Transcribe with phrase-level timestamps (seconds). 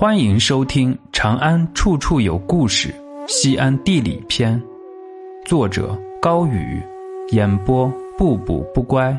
[0.00, 2.88] 欢迎收听《长安处处有故事·
[3.28, 4.58] 西安地理篇》，
[5.46, 6.80] 作者高宇，
[7.32, 9.14] 演播不补不乖。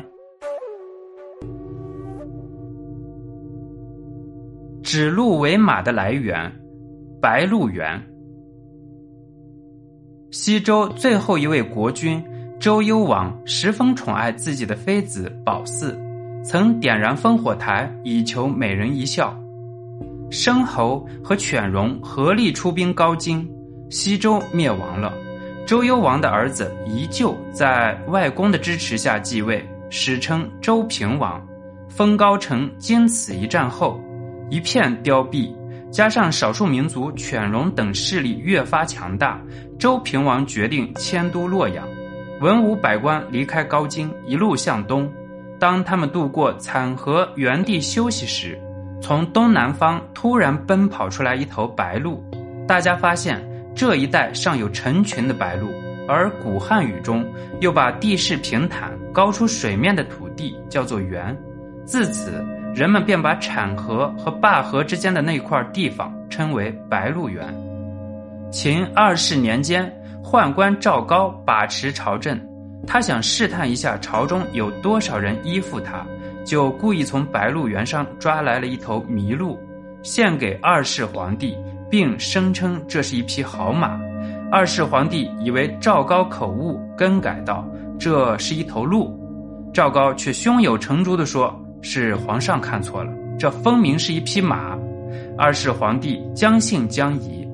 [4.82, 6.50] 指鹿为马的来源，
[7.20, 8.02] 白鹿原。
[10.32, 12.20] 西周最后一位国君
[12.58, 15.96] 周幽王十分宠爱自己的妃子褒姒，
[16.42, 19.32] 曾点燃烽火台以求美人一笑。
[20.32, 23.46] 申侯和犬戎合力出兵高京，
[23.90, 25.12] 西周灭亡了。
[25.66, 31.38] 周幽王的儿子宜臼在外公的支持下继位，史称周平王。
[31.90, 34.00] 封高城经此一战后，
[34.48, 35.54] 一片凋敝，
[35.90, 39.38] 加上少数民族犬戎等势力越发强大，
[39.78, 41.86] 周平王决定迁都洛阳。
[42.40, 45.12] 文武百官离开高京，一路向东。
[45.60, 48.58] 当他们渡过惨河，原地休息时，
[49.02, 52.22] 从东南方突然奔跑出来一头白鹿，
[52.68, 53.42] 大家发现
[53.74, 55.68] 这一带上有成群的白鹿，
[56.08, 57.26] 而古汉语中
[57.60, 61.36] 又把地势平坦、高出水面的土地叫做原，
[61.84, 67.44] 自此人们便把产河和灞河之间的那块地方称为白鹿原。
[68.52, 72.40] 秦二世年间，宦官赵高把持朝政，
[72.86, 76.06] 他想试探一下朝中有多少人依附他。
[76.44, 79.58] 就故意从白鹿原上抓来了一头麋鹿，
[80.02, 81.56] 献给二世皇帝，
[81.90, 83.98] 并声称这是一匹好马。
[84.50, 87.66] 二世皇帝以为赵高口误，更改道
[87.98, 89.18] 这是一头鹿。
[89.72, 94.78] 赵高却胸有成竹地说：“是皇上看错了，这分明是一匹马。”
[95.38, 97.48] 二世皇帝将信将疑，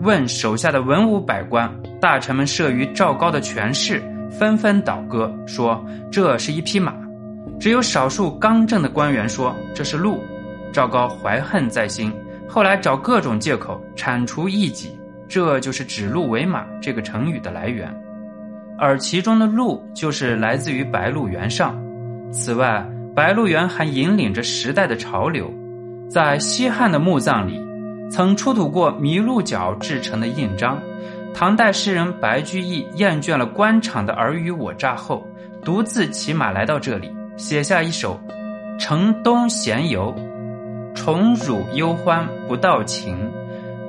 [0.00, 1.68] 问手下的文武百官、
[2.00, 6.94] 大臣们慑于赵高的权势，纷纷倒戈，说这是一匹马。
[7.58, 10.22] 只有少数刚正的官员说这是鹿，
[10.72, 12.12] 赵高怀恨在心，
[12.46, 17.92] 后来找各种借口铲除异己，这就是“指鹿为马”这个成语的来源，
[18.78, 21.74] 而其中的“鹿”就是来自于白鹿原上。
[22.30, 25.50] 此外，白鹿原还引领着时代的潮流，
[26.10, 27.58] 在西汉的墓葬里，
[28.10, 30.78] 曾出土过麋鹿角制成的印章。
[31.32, 35.26] 唐代诗人白居易厌倦了官场的尔虞我诈后，
[35.64, 37.10] 独自骑马来到这里。
[37.36, 38.18] 写下一首
[38.78, 40.14] 《城东闲游》，
[40.94, 43.14] 宠辱忧欢不到情，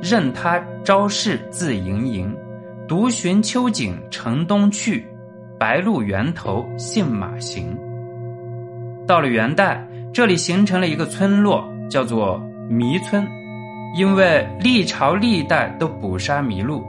[0.01, 2.35] 任他朝市自盈盈，
[2.89, 5.07] 独寻秋景城东去，
[5.57, 7.73] 白鹿原头信马行。
[9.07, 9.81] 到了元代，
[10.13, 12.37] 这里形成了一个村落，叫做
[12.69, 13.25] 迷村，
[13.95, 16.83] 因为历朝历代都捕杀麋鹿。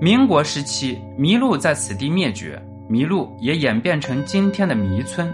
[0.00, 5.28] 民国时期，麋鹿在此地灭绝，麋鹿也演变成今天的迷村。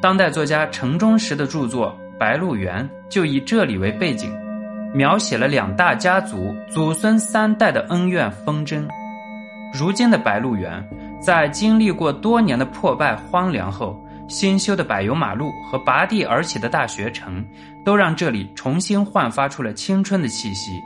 [0.00, 4.32] 当代作家程中实的著作《白鹿原》就以这里为背景，
[4.94, 8.86] 描写了两大家族祖孙三代的恩怨纷争。
[9.74, 10.82] 如今的白鹿原，
[11.20, 17.44] 在经历过多年的破败荒凉后，新修的柏油马路和拔地而起的大学城，
[17.84, 20.80] 都让这里重新焕发出了青春的气息。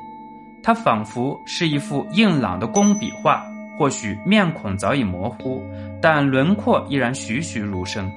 [0.63, 3.45] 它仿佛是一幅硬朗的工笔画，
[3.79, 5.63] 或许面孔早已模糊，
[6.01, 8.11] 但轮廓依然栩栩如生。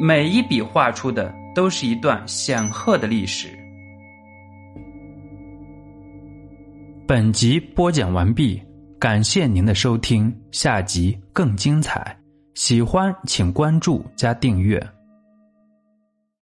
[0.00, 3.48] 每一笔画出的都是一段显赫的历史。
[7.06, 8.62] 本集播讲完毕，
[8.98, 12.16] 感谢您的收听，下集更精彩。
[12.54, 14.82] 喜欢请关注加订阅。